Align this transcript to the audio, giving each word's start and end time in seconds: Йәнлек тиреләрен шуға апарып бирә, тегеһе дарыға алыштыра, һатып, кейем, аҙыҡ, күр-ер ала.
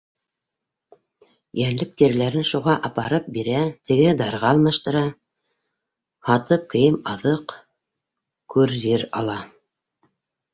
Йәнлек 1.63 1.91
тиреләрен 2.01 2.47
шуға 2.51 2.73
апарып 2.89 3.27
бирә, 3.35 3.59
тегеһе 3.89 4.15
дарыға 4.21 4.53
алыштыра, 4.55 5.03
һатып, 6.31 6.65
кейем, 6.73 6.97
аҙыҡ, 7.13 7.55
күр-ер 8.57 9.05
ала. 9.23 9.37